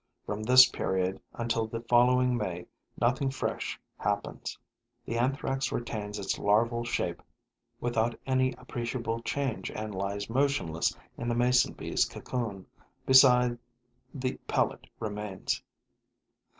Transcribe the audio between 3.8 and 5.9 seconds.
happens. The Anthrax